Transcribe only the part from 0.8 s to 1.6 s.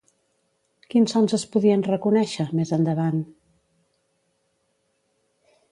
Quins sons es